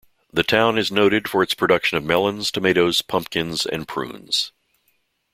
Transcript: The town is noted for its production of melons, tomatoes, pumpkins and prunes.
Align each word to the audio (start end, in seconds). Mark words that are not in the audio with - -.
The 0.33 0.41
town 0.41 0.79
is 0.79 0.91
noted 0.91 1.29
for 1.29 1.43
its 1.43 1.53
production 1.53 1.95
of 1.95 2.03
melons, 2.03 2.49
tomatoes, 2.49 3.03
pumpkins 3.03 3.67
and 3.67 3.87
prunes. 3.87 4.51